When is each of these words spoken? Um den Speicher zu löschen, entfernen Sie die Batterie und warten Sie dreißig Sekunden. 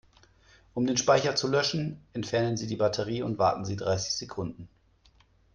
Um 0.73 0.87
den 0.87 0.97
Speicher 0.97 1.35
zu 1.35 1.47
löschen, 1.47 2.01
entfernen 2.13 2.57
Sie 2.57 2.65
die 2.65 2.75
Batterie 2.75 3.21
und 3.21 3.37
warten 3.37 3.65
Sie 3.65 3.75
dreißig 3.75 4.13
Sekunden. 4.15 4.67